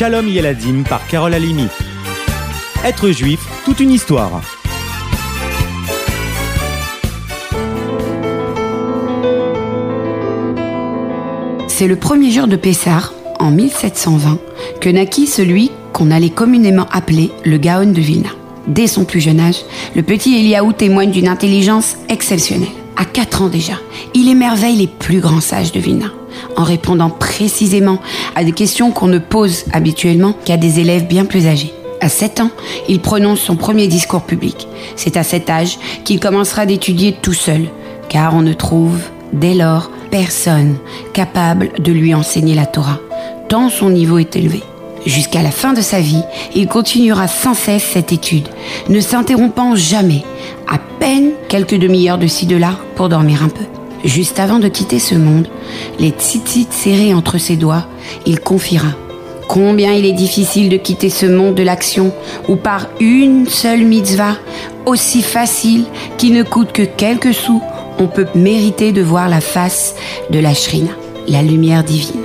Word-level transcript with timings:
Shalom 0.00 0.28
Yeladim 0.28 0.82
par 0.88 1.06
Carole 1.08 1.34
Alimi. 1.34 1.66
Être 2.82 3.10
juif, 3.10 3.38
toute 3.66 3.80
une 3.80 3.90
histoire. 3.90 4.40
C'est 11.68 11.86
le 11.86 11.96
premier 11.96 12.30
jour 12.30 12.46
de 12.46 12.56
Pessah, 12.56 13.12
en 13.38 13.50
1720, 13.50 14.38
que 14.80 14.88
naquit 14.88 15.26
celui 15.26 15.70
qu'on 15.92 16.10
allait 16.10 16.30
communément 16.30 16.86
appeler 16.90 17.30
le 17.44 17.58
Gaon 17.58 17.92
de 17.92 18.00
Vilna. 18.00 18.30
Dès 18.68 18.86
son 18.86 19.04
plus 19.04 19.20
jeune 19.20 19.38
âge, 19.38 19.66
le 19.94 20.02
petit 20.02 20.34
Eliaou 20.34 20.72
témoigne 20.72 21.10
d'une 21.10 21.28
intelligence 21.28 21.98
exceptionnelle. 22.08 22.68
À 22.96 23.04
4 23.04 23.42
ans 23.42 23.48
déjà, 23.48 23.74
il 24.14 24.30
émerveille 24.30 24.76
les 24.76 24.86
plus 24.86 25.20
grands 25.20 25.42
sages 25.42 25.72
de 25.72 25.80
Vilna, 25.80 26.06
en 26.56 26.64
répondant 26.64 27.10
précisément 27.10 27.98
à 28.34 28.44
des 28.44 28.52
questions 28.52 28.90
qu'on 28.90 29.08
ne 29.08 29.18
pose 29.18 29.64
habituellement 29.72 30.34
qu'à 30.44 30.56
des 30.56 30.80
élèves 30.80 31.06
bien 31.06 31.24
plus 31.24 31.46
âgés. 31.46 31.72
À 32.00 32.08
7 32.08 32.40
ans, 32.40 32.50
il 32.88 33.00
prononce 33.00 33.40
son 33.40 33.56
premier 33.56 33.86
discours 33.86 34.22
public. 34.22 34.66
C'est 34.96 35.16
à 35.16 35.22
cet 35.22 35.50
âge 35.50 35.78
qu'il 36.04 36.18
commencera 36.18 36.64
d'étudier 36.64 37.14
tout 37.20 37.34
seul, 37.34 37.66
car 38.08 38.34
on 38.34 38.42
ne 38.42 38.54
trouve, 38.54 39.00
dès 39.32 39.54
lors, 39.54 39.90
personne 40.10 40.76
capable 41.12 41.70
de 41.78 41.92
lui 41.92 42.14
enseigner 42.14 42.54
la 42.54 42.66
Torah, 42.66 42.98
tant 43.48 43.68
son 43.68 43.90
niveau 43.90 44.18
est 44.18 44.34
élevé. 44.34 44.62
Jusqu'à 45.06 45.42
la 45.42 45.50
fin 45.50 45.72
de 45.72 45.80
sa 45.80 46.00
vie, 46.00 46.22
il 46.54 46.66
continuera 46.66 47.26
sans 47.26 47.54
cesse 47.54 47.84
cette 47.84 48.12
étude, 48.12 48.48
ne 48.88 49.00
s'interrompant 49.00 49.74
jamais, 49.74 50.24
à 50.68 50.78
peine 50.98 51.30
quelques 51.48 51.78
demi-heures 51.78 52.18
de 52.18 52.26
ci 52.26 52.46
de 52.46 52.56
là 52.56 52.76
pour 52.96 53.08
dormir 53.08 53.42
un 53.42 53.48
peu. 53.48 53.64
Juste 54.04 54.40
avant 54.40 54.58
de 54.58 54.68
quitter 54.68 54.98
ce 54.98 55.14
monde, 55.14 55.48
les 55.98 56.10
tzitzit 56.10 56.68
serrés 56.70 57.14
entre 57.14 57.38
ses 57.38 57.56
doigts, 57.56 57.86
il 58.26 58.40
confiera 58.40 58.88
combien 59.50 59.92
il 59.92 60.06
est 60.06 60.12
difficile 60.12 60.68
de 60.68 60.76
quitter 60.76 61.10
ce 61.10 61.26
monde 61.26 61.56
de 61.56 61.64
l'action 61.64 62.12
où 62.48 62.54
par 62.54 62.86
une 63.00 63.48
seule 63.48 63.82
mitzvah, 63.82 64.36
aussi 64.86 65.22
facile, 65.22 65.86
qui 66.18 66.30
ne 66.30 66.44
coûte 66.44 66.70
que 66.70 66.82
quelques 66.82 67.34
sous, 67.34 67.60
on 67.98 68.06
peut 68.06 68.26
mériter 68.36 68.92
de 68.92 69.02
voir 69.02 69.28
la 69.28 69.40
face 69.40 69.96
de 70.30 70.38
la 70.38 70.54
Shrina, 70.54 70.92
la 71.26 71.42
lumière 71.42 71.82
divine. 71.82 72.22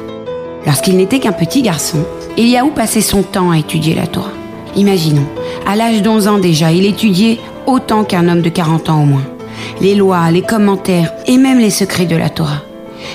Lorsqu'il 0.68 0.98
n'était 0.98 1.20
qu'un 1.20 1.32
petit 1.32 1.64
garçon, 1.64 2.06
Eliaou 2.38 2.70
passait 2.70 3.02
son 3.02 3.24
temps 3.24 3.50
à 3.50 3.58
étudier 3.58 3.96
la 3.96 4.06
Torah? 4.06 4.32
Imaginons, 4.76 5.26
à 5.66 5.76
l'âge 5.76 6.04
d'11 6.04 6.28
ans 6.28 6.38
déjà, 6.38 6.72
il 6.72 6.86
étudiait 6.86 7.40
autant 7.66 8.04
qu'un 8.04 8.30
homme 8.30 8.42
de 8.42 8.50
40 8.50 8.90
ans 8.92 9.02
au 9.02 9.06
moins. 9.06 9.35
Les 9.82 9.96
lois, 9.96 10.32
les 10.32 10.42
commentaires 10.42 11.14
et 11.28 11.38
même 11.38 11.60
les 11.60 11.70
secrets 11.70 12.06
de 12.06 12.16
la 12.16 12.30
Torah. 12.30 12.62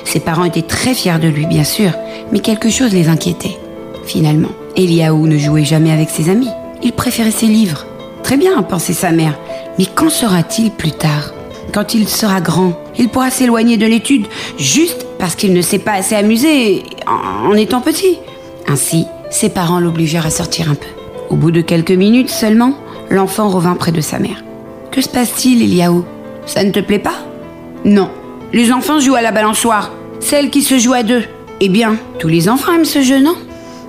Ses 0.05 0.20
parents 0.20 0.45
étaient 0.45 0.62
très 0.62 0.95
fiers 0.95 1.19
de 1.19 1.29
lui, 1.29 1.47
bien 1.47 1.65
sûr, 1.65 1.93
mais 2.33 2.41
quelque 2.41 2.70
chose 2.70 2.93
les 2.93 3.09
inquiétait. 3.09 3.59
Finalement, 4.05 4.51
Eliaou 4.77 5.27
ne 5.27 5.39
jouait 5.39 5.65
jamais 5.65 5.91
avec 5.91 6.11
ses 6.11 6.31
amis. 6.31 6.51
Il 6.83 6.93
préférait 6.93 7.31
ses 7.31 7.47
livres. 7.47 7.87
Très 8.23 8.37
bien, 8.37 8.62
pensait 8.62 8.93
sa 8.93 9.12
mère, 9.12 9.39
mais 9.78 9.87
qu'en 9.87 10.11
sera-t-il 10.11 10.71
plus 10.71 10.93
tard? 10.93 11.33
Quand 11.73 11.95
il 11.95 12.09
sera 12.09 12.41
grand, 12.41 12.73
il 12.98 13.09
pourra 13.09 13.31
s'éloigner 13.31 13.77
de 13.77 13.87
l'étude 13.87 14.27
juste 14.59 15.06
parce 15.19 15.37
qu'il 15.37 15.53
ne 15.53 15.62
s'est 15.62 15.78
pas 15.78 15.93
assez 15.93 16.15
amusé 16.15 16.83
en 17.06 17.55
étant 17.55 17.81
petit. 17.81 18.19
Ainsi, 18.69 19.06
ses 19.31 19.48
parents 19.48 19.81
l'obligèrent 19.81 20.27
à 20.27 20.31
sortir 20.31 20.71
un 20.71 20.75
peu. 20.75 20.89
Au 21.28 21.37
bout 21.37 21.53
de 21.53 21.61
quelques 21.61 21.93
minutes 21.93 22.31
seulement, 22.31 22.75
l'enfant 23.09 23.48
revint 23.48 23.77
près 23.77 23.93
de 23.93 24.01
sa 24.01 24.19
mère. 24.19 24.43
Que 24.91 25.01
se 25.01 25.09
passe-t-il, 25.09 25.62
Eliaou 25.62 26.05
Ça 26.51 26.65
ne 26.65 26.73
te 26.73 26.81
plaît 26.81 26.98
pas? 26.98 27.15
Non. 27.84 28.11
Les 28.53 28.73
enfants 28.73 28.98
jouent 28.98 29.15
à 29.15 29.23
la 29.23 29.31
balançoire, 29.31 29.93
celle 30.19 30.51
qui 30.51 30.62
se 30.62 30.81
joue 30.81 30.95
à 30.95 31.05
deux. 31.05 31.23
Eh 31.61 31.69
bien, 31.69 31.97
tous 32.19 32.27
les 32.27 32.48
enfants 32.48 32.73
aiment 32.73 32.84
ce 32.84 33.03
jeu, 33.03 33.20
non? 33.20 33.37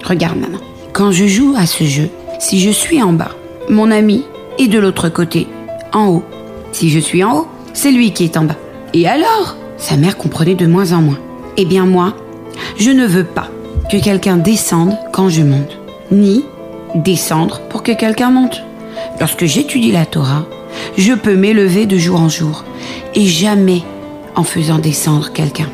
Regarde, 0.03 0.37
maman. 0.37 0.59
Quand 0.93 1.11
je 1.11 1.25
joue 1.25 1.55
à 1.57 1.65
ce 1.65 1.85
jeu, 1.85 2.09
si 2.37 2.59
je 2.61 2.69
suis 2.69 3.01
en 3.01 3.13
bas, 3.13 3.31
mon 3.67 3.89
ami 3.89 4.25
est 4.59 4.67
de 4.67 4.77
l'autre 4.77 5.09
côté, 5.09 5.47
en 5.91 6.09
haut. 6.09 6.23
Si 6.71 6.91
je 6.91 6.99
suis 6.99 7.23
en 7.23 7.35
haut, 7.35 7.47
c'est 7.73 7.89
lui 7.89 8.13
qui 8.13 8.25
est 8.25 8.37
en 8.37 8.43
bas. 8.43 8.57
Et 8.93 9.07
alors 9.07 9.55
Sa 9.77 9.97
mère 9.97 10.15
comprenait 10.15 10.53
de 10.53 10.67
moins 10.67 10.91
en 10.91 11.01
moins. 11.01 11.17
Eh 11.57 11.65
bien 11.65 11.87
moi, 11.87 12.13
je 12.77 12.91
ne 12.91 13.07
veux 13.07 13.23
pas 13.23 13.49
que 13.91 13.97
quelqu'un 13.97 14.37
descende 14.37 14.95
quand 15.11 15.29
je 15.29 15.41
monte, 15.41 15.79
ni 16.11 16.45
descendre 16.93 17.61
pour 17.69 17.81
que 17.81 17.93
quelqu'un 17.93 18.29
monte. 18.29 18.61
Lorsque 19.19 19.45
j'étudie 19.45 19.91
la 19.91 20.05
Torah, 20.05 20.45
je 20.97 21.13
peux 21.13 21.35
m'élever 21.35 21.85
de 21.85 21.97
jour 21.97 22.19
en 22.19 22.29
jour, 22.29 22.63
et 23.15 23.25
jamais 23.25 23.83
en 24.35 24.43
faisant 24.43 24.79
descendre 24.79 25.31
quelqu'un. 25.33 25.69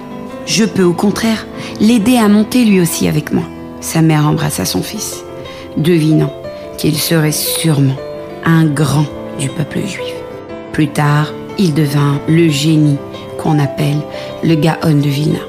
Je 0.45 0.65
peux 0.65 0.83
au 0.83 0.93
contraire 0.93 1.45
l'aider 1.79 2.17
à 2.17 2.27
monter 2.27 2.63
lui 2.63 2.79
aussi 2.79 3.07
avec 3.07 3.31
moi. 3.31 3.43
Sa 3.81 4.01
mère 4.01 4.27
embrassa 4.27 4.65
son 4.65 4.81
fils, 4.81 5.23
devinant 5.75 6.33
qu'il 6.77 6.97
serait 6.97 7.31
sûrement 7.31 7.97
un 8.45 8.65
grand 8.65 9.05
du 9.39 9.49
peuple 9.49 9.79
juif. 9.79 10.13
Plus 10.71 10.87
tard, 10.87 11.33
il 11.57 11.73
devint 11.73 12.19
le 12.27 12.49
génie 12.49 12.97
qu'on 13.37 13.59
appelle 13.59 14.01
le 14.43 14.55
Gaon 14.55 14.95
de 14.95 15.09
Vilna. 15.09 15.39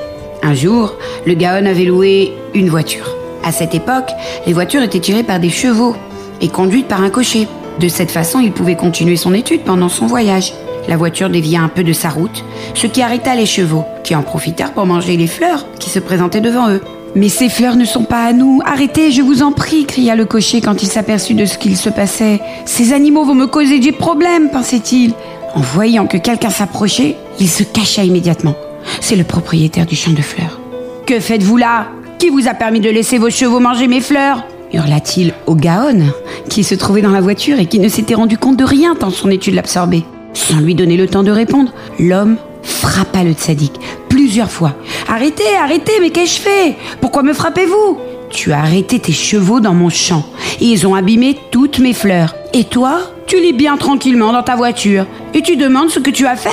Un 0.43 0.55
jour, 0.55 0.95
le 1.27 1.35
Gaon 1.35 1.67
avait 1.67 1.85
loué 1.85 2.33
une 2.55 2.69
voiture. 2.69 3.15
À 3.45 3.53
cette 3.53 3.75
époque, 3.75 4.11
les 4.47 4.53
voitures 4.53 4.83
étaient 4.83 5.01
tirées 5.01 5.23
par 5.23 5.41
des 5.41 5.51
chevaux 5.51 5.95
et 6.41 6.49
conduites 6.49 6.89
par 6.89 7.03
un 7.03 7.11
cocher. 7.11 7.47
De 7.81 7.89
cette 7.89 8.11
façon, 8.11 8.41
il 8.41 8.53
pouvait 8.53 8.77
continuer 8.77 9.17
son 9.17 9.33
étude 9.35 9.63
pendant 9.63 9.89
son 9.89 10.07
voyage. 10.07 10.53
La 10.89 10.97
voiture 10.97 11.31
dévia 11.31 11.61
un 11.61 11.69
peu 11.69 11.85
de 11.85 11.93
sa 11.93 12.09
route, 12.09 12.45
ce 12.75 12.87
qui 12.87 13.03
arrêta 13.03 13.35
les 13.37 13.47
chevaux, 13.47 13.85
qui 14.03 14.17
en 14.17 14.23
profitèrent 14.23 14.73
pour 14.73 14.87
manger 14.87 15.17
les 15.17 15.27
fleurs 15.27 15.67
qui 15.79 15.91
se 15.91 15.99
présentaient 15.99 16.41
devant 16.41 16.71
eux. 16.71 16.81
Mais 17.15 17.29
ces 17.29 17.49
fleurs 17.49 17.77
ne 17.77 17.85
sont 17.85 18.05
pas 18.05 18.25
à 18.25 18.33
nous. 18.33 18.61
Arrêtez, 18.65 19.13
je 19.13 19.23
vous 19.23 19.43
en 19.43 19.53
prie, 19.53 19.87
cria 19.87 20.17
le 20.17 20.25
cocher 20.25 20.61
quand 20.61 20.83
il 20.83 20.89
s'aperçut 20.89 21.35
de 21.35 21.45
ce 21.45 21.57
qu'il 21.57 21.77
se 21.77 21.89
passait. 21.89 22.41
Ces 22.65 22.93
animaux 22.93 23.25
vont 23.25 23.35
me 23.35 23.47
causer 23.47 23.79
des 23.79 23.93
problèmes, 23.93 24.51
pensait-il. 24.51 25.13
En 25.55 25.61
voyant 25.61 26.07
que 26.07 26.17
quelqu'un 26.17 26.51
s'approchait, 26.51 27.17
il 27.39 27.49
se 27.49 27.63
cacha 27.63 28.03
immédiatement. 28.03 28.55
C'est 29.01 29.17
le 29.17 29.25
propriétaire 29.25 29.87
du 29.87 29.97
champ 29.97 30.13
de 30.13 30.23
fleurs. 30.23 30.61
Que 31.07 31.21
faites-vous 31.21 31.57
là? 31.57 31.89
Qui 32.19 32.31
vous 32.31 32.49
a 32.49 32.55
permis 32.55 32.81
de 32.81 32.91
laisser 32.91 33.19
vos 33.19 33.31
chevaux 33.31 33.61
manger 33.61 33.87
mes 33.87 34.01
fleurs? 34.01 34.45
Hurla-t-il 34.73 35.35
au 35.47 35.55
Gaon, 35.55 36.07
qui 36.49 36.65
se 36.65 36.75
trouvait 36.75 37.03
dans 37.03 37.11
la 37.11 37.21
voiture 37.21 37.59
et 37.59 37.67
qui 37.67 37.79
ne 37.79 37.89
s'était 37.89 38.15
rendu 38.15 38.39
compte 38.39 38.57
de 38.57 38.65
rien 38.65 38.95
tant 38.95 39.11
son 39.11 39.31
étude 39.31 39.55
l'absorbait. 39.55 40.05
Sans 40.35 40.61
lui 40.61 40.75
donner 40.75 40.97
le 40.97 41.09
temps 41.09 41.23
de 41.23 41.31
répondre, 41.31 41.73
l'homme 41.99 42.37
frappa 42.63 43.25
le 43.25 43.33
tzaddik 43.33 43.73
plusieurs 44.09 44.51
fois. 44.51 44.75
Arrêtez, 45.09 45.57
arrêtez, 45.63 45.93
mais 46.01 46.11
qu'ai-je 46.11 46.41
fait? 46.41 46.77
Pourquoi 47.01 47.23
me 47.23 47.33
frappez-vous 47.33 47.99
Tu 48.31 48.53
as 48.53 48.59
arrêté 48.59 48.99
tes 48.99 49.13
chevaux 49.13 49.61
dans 49.61 49.75
mon 49.75 49.89
champ 49.89 50.25
et 50.61 50.67
ils 50.67 50.87
ont 50.87 50.95
abîmé 50.95 51.39
toutes 51.51 51.79
mes 51.79 51.95
fleurs. 51.95 52.35
Et 52.53 52.65
toi 52.65 53.01
tu 53.29 53.39
lis 53.39 53.53
bien 53.53 53.77
tranquillement 53.77 54.33
dans 54.33 54.43
ta 54.43 54.57
voiture 54.57 55.05
et 55.35 55.43
tu 55.43 55.57
demandes 55.57 55.91
ce 55.91 55.99
que 55.99 56.11
tu 56.11 56.27
as 56.27 56.35
fait? 56.35 56.49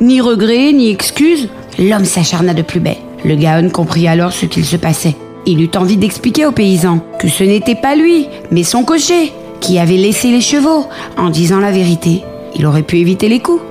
Ni 0.00 0.20
regret, 0.20 0.72
ni 0.72 0.88
excuse. 0.88 1.48
L'homme 1.76 2.04
s'acharna 2.04 2.54
de 2.54 2.62
plus 2.62 2.78
belle. 2.78 2.98
Le 3.24 3.34
Gaon 3.34 3.68
comprit 3.68 4.06
alors 4.06 4.32
ce 4.32 4.46
qu'il 4.46 4.64
se 4.64 4.76
passait. 4.76 5.16
Il 5.46 5.62
eut 5.62 5.70
envie 5.76 5.96
d'expliquer 5.96 6.46
aux 6.46 6.52
paysans 6.52 7.00
que 7.18 7.28
ce 7.28 7.44
n'était 7.44 7.74
pas 7.74 7.96
lui, 7.96 8.28
mais 8.50 8.62
son 8.62 8.84
cocher, 8.84 9.32
qui 9.60 9.78
avait 9.78 9.96
laissé 9.96 10.30
les 10.30 10.40
chevaux. 10.40 10.86
En 11.16 11.30
disant 11.30 11.60
la 11.60 11.70
vérité, 11.70 12.22
il 12.56 12.66
aurait 12.66 12.82
pu 12.82 12.98
éviter 12.98 13.28
les 13.28 13.40
coups. 13.40 13.62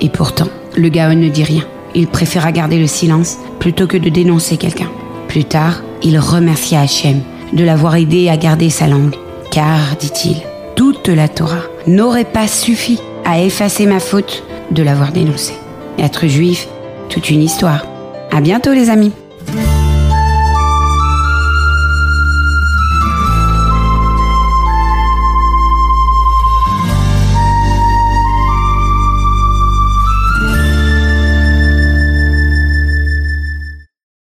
Et 0.00 0.08
pourtant, 0.08 0.48
le 0.76 0.88
Gaon 0.88 1.14
ne 1.14 1.28
dit 1.28 1.44
rien. 1.44 1.64
Il 1.94 2.06
préféra 2.06 2.52
garder 2.52 2.78
le 2.78 2.86
silence 2.86 3.38
plutôt 3.58 3.86
que 3.86 3.96
de 3.96 4.08
dénoncer 4.08 4.56
quelqu'un. 4.56 4.90
Plus 5.28 5.44
tard, 5.44 5.82
il 6.02 6.18
remercia 6.18 6.80
Hachem 6.80 7.20
de 7.52 7.64
l'avoir 7.64 7.96
aidé 7.96 8.28
à 8.28 8.36
garder 8.36 8.70
sa 8.70 8.86
langue. 8.86 9.14
Car, 9.50 9.96
dit-il, 10.00 10.36
toute 10.74 11.08
la 11.08 11.28
Torah 11.28 11.62
n'aurait 11.86 12.24
pas 12.24 12.48
suffi 12.48 12.98
à 13.24 13.40
effacer 13.40 13.86
ma 13.86 14.00
faute 14.00 14.42
de 14.70 14.82
l'avoir 14.82 15.12
dénoncé. 15.12 15.52
Être 15.98 16.26
juif, 16.26 16.68
toute 17.08 17.30
une 17.30 17.42
histoire. 17.42 17.86
À 18.30 18.40
bientôt 18.40 18.72
les 18.72 18.88
amis. 18.88 19.12